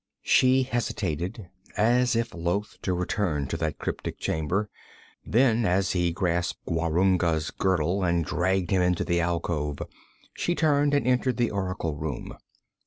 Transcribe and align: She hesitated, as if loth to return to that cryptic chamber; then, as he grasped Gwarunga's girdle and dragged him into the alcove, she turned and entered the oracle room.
She 0.23 0.63
hesitated, 0.63 1.51
as 1.77 2.15
if 2.15 2.33
loth 2.33 2.81
to 2.81 2.95
return 2.95 3.45
to 3.49 3.57
that 3.57 3.77
cryptic 3.77 4.17
chamber; 4.17 4.67
then, 5.23 5.63
as 5.63 5.91
he 5.91 6.11
grasped 6.11 6.65
Gwarunga's 6.65 7.51
girdle 7.51 8.03
and 8.03 8.25
dragged 8.25 8.71
him 8.71 8.81
into 8.81 9.03
the 9.03 9.19
alcove, 9.21 9.77
she 10.33 10.55
turned 10.55 10.95
and 10.95 11.05
entered 11.05 11.37
the 11.37 11.51
oracle 11.51 11.95
room. 11.95 12.35